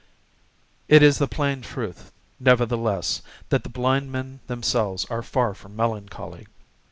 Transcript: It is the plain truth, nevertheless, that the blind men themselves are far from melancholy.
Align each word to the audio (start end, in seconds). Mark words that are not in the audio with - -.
It 0.87 1.03
is 1.03 1.19
the 1.19 1.27
plain 1.27 1.61
truth, 1.61 2.11
nevertheless, 2.39 3.21
that 3.49 3.61
the 3.61 3.69
blind 3.69 4.11
men 4.11 4.39
themselves 4.47 5.05
are 5.11 5.21
far 5.21 5.53
from 5.53 5.75
melancholy. 5.75 6.47